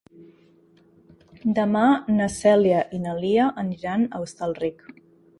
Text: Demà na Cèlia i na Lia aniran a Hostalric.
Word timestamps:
Demà 1.59 1.83
na 2.13 2.29
Cèlia 2.35 2.79
i 2.99 3.01
na 3.03 3.13
Lia 3.19 3.51
aniran 3.65 4.07
a 4.07 4.23
Hostalric. 4.23 4.81